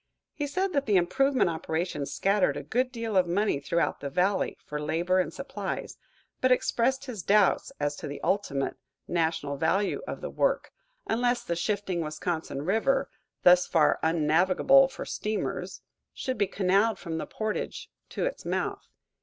[0.33, 4.57] He said that the improvement operations scattered a good deal of money throughout the valley,
[4.65, 5.99] for labor and supplies,
[6.39, 8.77] but expressed his doubts as to the ultimate
[9.07, 10.71] national value of the work,
[11.05, 13.11] unless the shifting Wisconsin River,
[13.43, 15.81] thus far unnavigable for steamers,
[16.15, 18.89] should be canalled from the portage to its mouth.